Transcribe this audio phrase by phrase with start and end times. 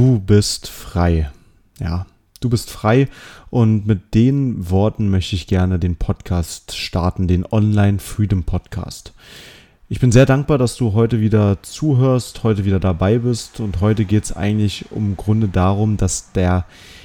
[0.00, 1.30] Du bist frei.
[1.78, 2.06] Ja,
[2.40, 3.06] du bist frei
[3.50, 9.12] und mit den Worten möchte ich gerne den Podcast starten, den Online Freedom Podcast.
[9.90, 14.06] Ich bin sehr dankbar, dass du heute wieder zuhörst, heute wieder dabei bist und heute
[14.06, 16.64] geht es eigentlich im Grunde darum, dass der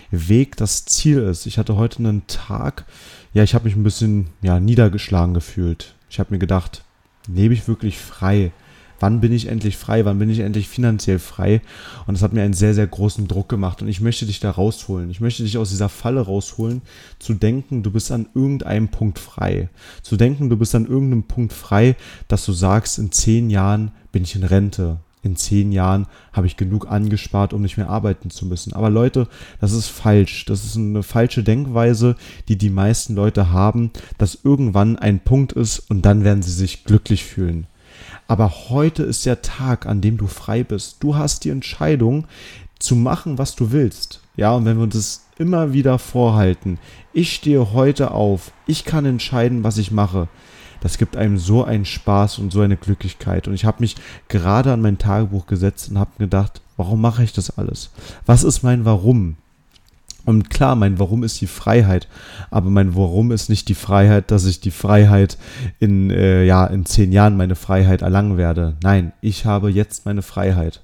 [0.09, 1.47] Weg das Ziel ist.
[1.47, 2.85] Ich hatte heute einen Tag,
[3.33, 5.95] ja, ich habe mich ein bisschen ja, niedergeschlagen gefühlt.
[6.09, 6.85] Ich habe mir gedacht,
[7.27, 8.53] lebe ich wirklich frei?
[8.99, 11.61] Wann bin ich endlich frei, wann bin ich endlich finanziell frei.
[12.07, 13.81] Und das hat mir einen sehr, sehr großen Druck gemacht.
[13.81, 15.09] Und ich möchte dich da rausholen.
[15.09, 16.81] Ich möchte dich aus dieser Falle rausholen,
[17.19, 19.69] zu denken, du bist an irgendeinem Punkt frei.
[20.01, 21.95] Zu denken, du bist an irgendeinem Punkt frei,
[22.27, 24.99] dass du sagst, in zehn Jahren bin ich in Rente.
[25.25, 28.73] In zehn Jahren habe ich genug angespart, um nicht mehr arbeiten zu müssen.
[28.73, 29.27] Aber Leute,
[29.59, 30.45] das ist falsch.
[30.45, 32.15] Das ist eine falsche Denkweise,
[32.47, 36.83] die die meisten Leute haben, dass irgendwann ein Punkt ist und dann werden sie sich
[36.83, 37.65] glücklich fühlen.
[38.27, 40.97] Aber heute ist der Tag, an dem du frei bist.
[40.99, 42.25] Du hast die Entscheidung
[42.79, 44.21] zu machen, was du willst.
[44.35, 46.79] Ja, und wenn wir uns das immer wieder vorhalten,
[47.13, 50.27] ich stehe heute auf, ich kann entscheiden, was ich mache.
[50.81, 53.47] Das gibt einem so einen Spaß und so eine Glücklichkeit.
[53.47, 53.95] Und ich habe mich
[54.27, 57.91] gerade an mein Tagebuch gesetzt und habe gedacht, warum mache ich das alles?
[58.25, 59.37] Was ist mein Warum?
[60.25, 62.07] Und klar, mein Warum ist die Freiheit,
[62.49, 65.37] aber mein Warum ist nicht die Freiheit, dass ich die Freiheit
[65.79, 68.75] in, äh, ja, in zehn Jahren meine Freiheit erlangen werde.
[68.81, 70.81] Nein, ich habe jetzt meine Freiheit.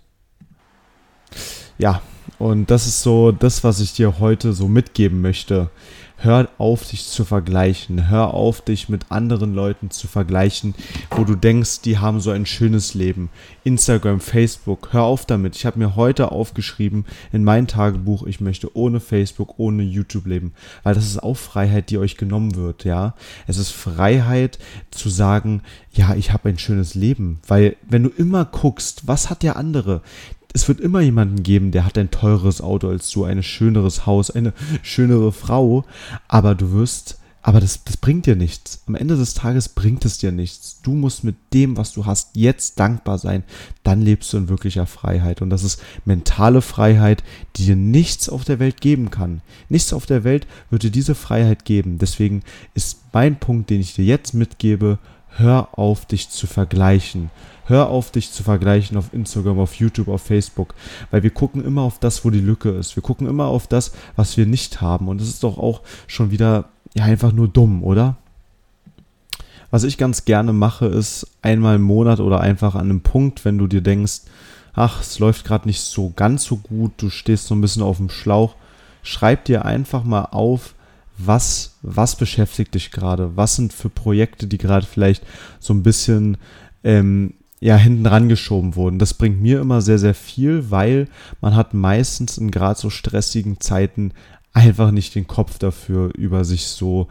[1.81, 1.99] Ja,
[2.37, 5.71] und das ist so das, was ich dir heute so mitgeben möchte.
[6.17, 8.07] Hör auf, dich zu vergleichen.
[8.07, 10.75] Hör auf, dich mit anderen Leuten zu vergleichen,
[11.09, 13.31] wo du denkst, die haben so ein schönes Leben.
[13.63, 15.55] Instagram, Facebook, hör auf damit.
[15.55, 20.53] Ich habe mir heute aufgeschrieben in mein Tagebuch, ich möchte ohne Facebook, ohne YouTube leben.
[20.83, 23.16] Weil das ist auch Freiheit, die euch genommen wird, ja.
[23.47, 24.59] Es ist Freiheit
[24.91, 27.39] zu sagen, ja, ich habe ein schönes Leben.
[27.47, 30.03] Weil wenn du immer guckst, was hat der andere?
[30.53, 34.31] Es wird immer jemanden geben, der hat ein teureres Auto als du, ein schöneres Haus,
[34.31, 35.85] eine schönere Frau,
[36.27, 38.83] aber du wirst, aber das, das bringt dir nichts.
[38.85, 40.79] Am Ende des Tages bringt es dir nichts.
[40.84, 43.44] Du musst mit dem, was du hast, jetzt dankbar sein.
[43.84, 45.41] Dann lebst du in wirklicher Freiheit.
[45.41, 47.23] Und das ist mentale Freiheit,
[47.56, 49.41] die dir nichts auf der Welt geben kann.
[49.69, 51.97] Nichts auf der Welt wird dir diese Freiheit geben.
[51.97, 52.44] Deswegen
[52.75, 55.00] ist mein Punkt, den ich dir jetzt mitgebe,
[55.38, 57.30] hör auf, dich zu vergleichen.
[57.66, 60.74] Hör auf, dich zu vergleichen auf Instagram, auf YouTube, auf Facebook,
[61.09, 62.96] weil wir gucken immer auf das, wo die Lücke ist.
[62.96, 65.08] Wir gucken immer auf das, was wir nicht haben.
[65.08, 68.18] Und das ist doch auch schon wieder ja einfach nur dumm, oder?
[69.69, 73.58] Was ich ganz gerne mache, ist einmal im Monat oder einfach an einem Punkt, wenn
[73.58, 74.22] du dir denkst,
[74.74, 77.98] ach, es läuft gerade nicht so ganz so gut, du stehst so ein bisschen auf
[77.98, 78.56] dem Schlauch,
[79.02, 80.75] schreib dir einfach mal auf,
[81.17, 83.35] was, was beschäftigt dich gerade?
[83.35, 85.23] Was sind für Projekte, die gerade vielleicht
[85.59, 86.38] so ein bisschen
[86.83, 88.97] ähm, ja, hinten rangeschoben wurden.
[88.97, 91.07] Das bringt mir immer sehr, sehr viel, weil
[91.41, 94.13] man hat meistens in gerade so stressigen Zeiten
[94.51, 97.07] einfach nicht den Kopf dafür, über sich so,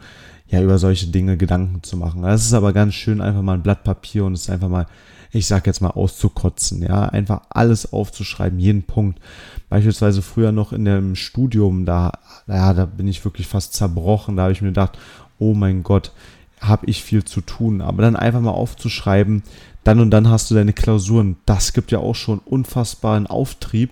[0.51, 2.21] ja, über solche Dinge Gedanken zu machen.
[2.23, 4.85] Das ist aber ganz schön, einfach mal ein Blatt Papier und es einfach mal,
[5.31, 9.19] ich sag jetzt mal, auszukotzen, ja, einfach alles aufzuschreiben, jeden Punkt.
[9.69, 12.11] Beispielsweise früher noch in dem Studium, da,
[12.47, 14.97] ja, da bin ich wirklich fast zerbrochen, da habe ich mir gedacht,
[15.39, 16.11] oh mein Gott,
[16.59, 17.81] habe ich viel zu tun.
[17.81, 19.43] Aber dann einfach mal aufzuschreiben,
[19.85, 21.37] dann und dann hast du deine Klausuren.
[21.45, 23.91] Das gibt ja auch schon unfassbaren Auftrieb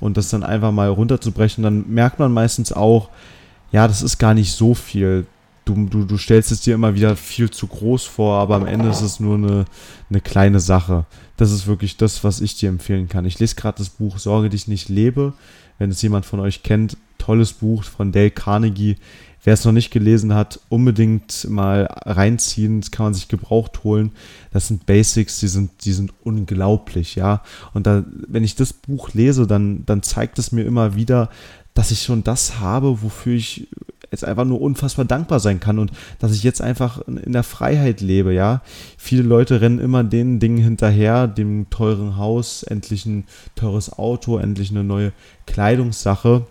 [0.00, 3.10] und das dann einfach mal runterzubrechen, dann merkt man meistens auch,
[3.70, 5.26] ja, das ist gar nicht so viel.
[5.70, 8.88] Du, du, du stellst es dir immer wieder viel zu groß vor, aber am Ende
[8.88, 9.64] ist es nur eine,
[10.08, 11.06] eine kleine Sache.
[11.36, 13.24] Das ist wirklich das, was ich dir empfehlen kann.
[13.24, 15.32] Ich lese gerade das Buch Sorge dich nicht lebe.
[15.78, 18.96] Wenn es jemand von euch kennt, tolles Buch von Dale Carnegie.
[19.44, 22.80] Wer es noch nicht gelesen hat, unbedingt mal reinziehen.
[22.80, 24.10] Das kann man sich gebraucht holen.
[24.52, 27.42] Das sind Basics, die sind, die sind unglaublich, ja.
[27.74, 31.30] Und da, wenn ich das Buch lese, dann, dann zeigt es mir immer wieder,
[31.74, 33.68] dass ich schon das habe, wofür ich
[34.10, 38.00] jetzt einfach nur unfassbar dankbar sein kann und dass ich jetzt einfach in der Freiheit
[38.00, 38.62] lebe, ja.
[38.96, 44.70] Viele Leute rennen immer den Dingen hinterher, dem teuren Haus, endlich ein teures Auto, endlich
[44.70, 45.12] eine neue
[45.46, 46.46] Kleidungssache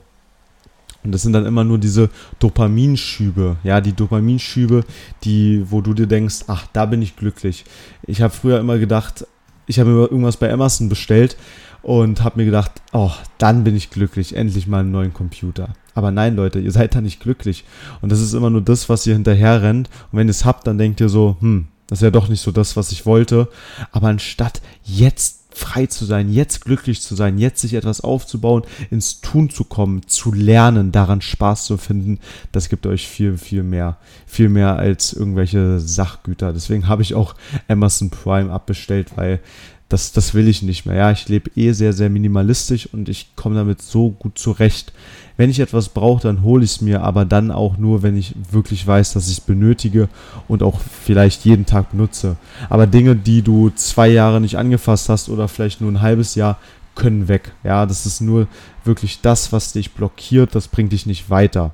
[1.04, 4.84] und das sind dann immer nur diese Dopaminschübe, ja, die Dopaminschübe,
[5.24, 7.64] die, wo du dir denkst, ach, da bin ich glücklich.
[8.06, 9.26] Ich habe früher immer gedacht,
[9.66, 11.38] ich habe irgendwas bei Amazon bestellt
[11.82, 15.70] und habe mir gedacht, oh, dann bin ich glücklich, endlich mal einen neuen Computer.
[16.00, 17.66] Aber nein, Leute, ihr seid da nicht glücklich.
[18.00, 19.90] Und das ist immer nur das, was ihr hinterher rennt.
[20.14, 22.40] Und wenn ihr es habt, dann denkt ihr so, hm, das ist ja doch nicht
[22.40, 23.50] so das, was ich wollte.
[23.92, 29.20] Aber anstatt jetzt frei zu sein, jetzt glücklich zu sein, jetzt sich etwas aufzubauen, ins
[29.20, 32.20] Tun zu kommen, zu lernen, daran Spaß zu finden,
[32.54, 33.98] das gibt euch viel, viel mehr.
[34.26, 36.54] Viel mehr als irgendwelche Sachgüter.
[36.54, 37.36] Deswegen habe ich auch
[37.68, 39.42] Amazon Prime abbestellt, weil
[39.90, 40.96] das, das will ich nicht mehr.
[40.96, 44.94] Ja, ich lebe eh sehr, sehr minimalistisch und ich komme damit so gut zurecht.
[45.36, 48.36] Wenn ich etwas brauche, dann hole ich es mir, aber dann auch nur, wenn ich
[48.52, 50.08] wirklich weiß, dass ich es benötige
[50.48, 52.36] und auch vielleicht jeden Tag benutze.
[52.70, 56.60] Aber Dinge, die du zwei Jahre nicht angefasst hast oder vielleicht nur ein halbes Jahr,
[56.96, 57.54] können weg.
[57.64, 58.48] Ja, das ist nur
[58.84, 61.74] wirklich das, was dich blockiert, das bringt dich nicht weiter.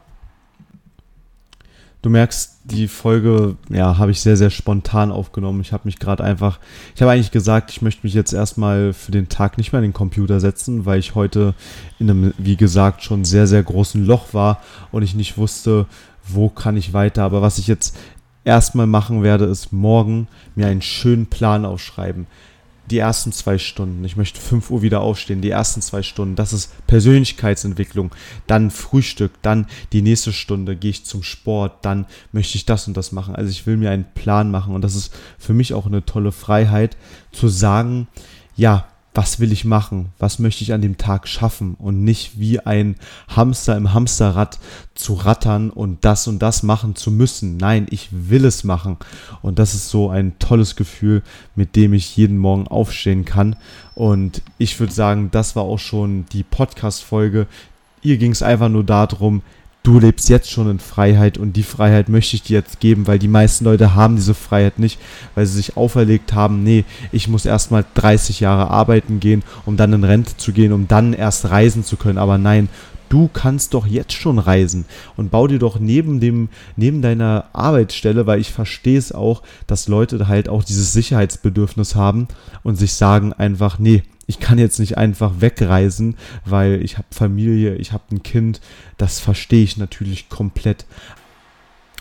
[2.06, 5.62] Du merkst, die Folge, ja, habe ich sehr, sehr spontan aufgenommen.
[5.62, 6.60] Ich habe mich gerade einfach,
[6.94, 9.90] ich habe eigentlich gesagt, ich möchte mich jetzt erstmal für den Tag nicht mehr in
[9.90, 11.56] den Computer setzen, weil ich heute
[11.98, 14.62] in einem, wie gesagt, schon sehr, sehr großen Loch war
[14.92, 15.88] und ich nicht wusste,
[16.24, 17.24] wo kann ich weiter.
[17.24, 17.98] Aber was ich jetzt
[18.44, 22.28] erstmal machen werde, ist morgen mir einen schönen Plan aufschreiben
[22.90, 24.04] die ersten zwei Stunden.
[24.04, 26.36] Ich möchte 5 Uhr wieder aufstehen, die ersten zwei Stunden.
[26.36, 28.12] Das ist Persönlichkeitsentwicklung.
[28.48, 32.96] Dann Frühstück, dann die nächste Stunde gehe ich zum Sport, dann möchte ich das und
[32.96, 33.36] das machen.
[33.36, 36.32] Also ich will mir einen Plan machen und das ist für mich auch eine tolle
[36.32, 36.98] Freiheit
[37.32, 38.08] zu sagen,
[38.56, 42.60] ja, was will ich machen, was möchte ich an dem Tag schaffen und nicht wie
[42.60, 42.96] ein
[43.30, 44.60] Hamster im Hamsterrad
[44.94, 47.56] zu rattern und das und das machen zu müssen.
[47.56, 48.98] Nein, ich will es machen.
[49.42, 51.24] Und das ist so ein tolles Gefühl,
[51.56, 53.56] mit dem ich jeden Morgen aufstehen kann.
[53.96, 57.48] Und ich würde sagen, das war auch schon die Podcast-Folge.
[58.02, 59.42] Ihr ging es einfach nur darum,
[59.86, 63.20] du lebst jetzt schon in Freiheit und die Freiheit möchte ich dir jetzt geben, weil
[63.20, 65.00] die meisten Leute haben diese Freiheit nicht,
[65.36, 69.94] weil sie sich auferlegt haben, nee, ich muss erstmal 30 Jahre arbeiten gehen, um dann
[69.94, 72.18] in Rente zu gehen, um dann erst reisen zu können.
[72.18, 72.68] Aber nein,
[73.10, 74.86] du kannst doch jetzt schon reisen
[75.18, 79.88] und bau dir doch neben dem, neben deiner Arbeitsstelle, weil ich verstehe es auch, dass
[79.88, 82.28] Leute halt auch dieses Sicherheitsbedürfnis haben
[82.64, 87.76] und sich sagen einfach, nee, ich kann jetzt nicht einfach wegreisen, weil ich habe Familie,
[87.76, 88.60] ich habe ein Kind.
[88.98, 90.86] Das verstehe ich natürlich komplett.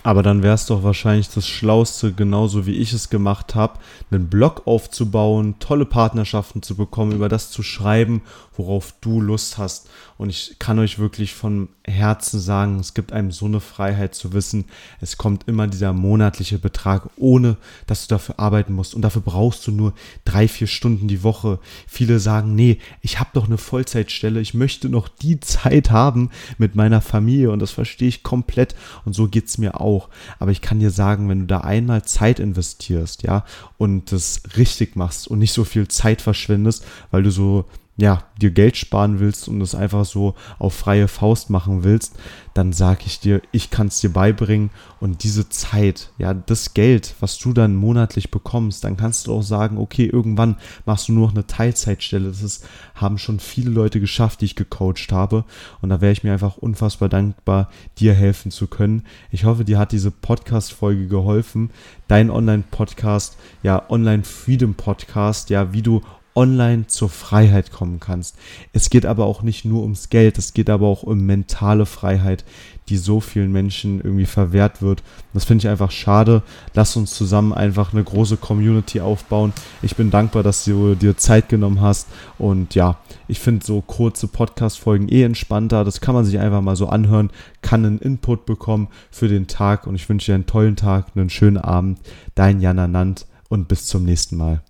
[0.06, 3.79] Aber dann wäre es doch wahrscheinlich das Schlauste, genauso wie ich es gemacht habe,
[4.11, 8.21] einen Blog aufzubauen, tolle Partnerschaften zu bekommen, über das zu schreiben,
[8.55, 9.89] worauf du Lust hast.
[10.19, 14.35] Und ich kann euch wirklich von Herzen sagen, es gibt einem so eine Freiheit zu
[14.35, 14.67] wissen,
[15.01, 18.95] es kommt immer dieser monatliche Betrag, ohne dass du dafür arbeiten musst.
[18.95, 19.95] Und dafür brauchst du nur
[20.27, 21.59] drei, vier Stunden die Woche.
[21.87, 26.29] Viele sagen, nee, ich habe doch eine Vollzeitstelle, ich möchte noch die Zeit haben
[26.59, 27.50] mit meiner Familie.
[27.50, 28.77] Und das verstehe ich komplett.
[29.07, 30.08] Und so geht es mir auch auch.
[30.38, 33.44] Aber ich kann dir sagen, wenn du da einmal Zeit investierst, ja,
[33.79, 38.50] und das richtig machst und nicht so viel Zeit verschwendest, weil du so ja, dir
[38.50, 42.17] Geld sparen willst und es einfach so auf freie Faust machen willst,
[42.52, 47.14] dann sage ich dir, ich kann es dir beibringen und diese Zeit, ja, das Geld,
[47.20, 50.56] was du dann monatlich bekommst, dann kannst du auch sagen, okay, irgendwann
[50.87, 52.29] machst du nur noch eine Teilzeitstelle.
[52.29, 55.44] Das ist, haben schon viele Leute geschafft, die ich gecoacht habe
[55.81, 59.05] und da wäre ich mir einfach unfassbar dankbar, dir helfen zu können.
[59.31, 61.70] Ich hoffe, dir hat diese Podcast-Folge geholfen,
[62.08, 66.02] dein Online-Podcast, ja, Online-Freedom-Podcast, ja, wie du
[66.35, 68.37] online zur Freiheit kommen kannst.
[68.73, 72.45] Es geht aber auch nicht nur ums Geld, es geht aber auch um mentale Freiheit,
[72.89, 75.03] die so vielen Menschen irgendwie verwehrt wird.
[75.33, 76.43] Das finde ich einfach schade.
[76.75, 79.53] Lass uns zusammen einfach eine große Community aufbauen.
[79.83, 82.09] Ich bin dankbar, dass du dir Zeit genommen hast.
[82.39, 85.85] Und ja, ich finde so kurze Podcast-Folgen eh entspannter.
[85.85, 87.31] Das kann man sich einfach mal so anhören,
[87.63, 89.87] kann einen Input bekommen für den Tag.
[89.87, 92.01] Und ich wünsche dir einen tollen Tag, einen schönen Abend.
[92.35, 94.65] Dein Jan Nant und bis zum nächsten Mal.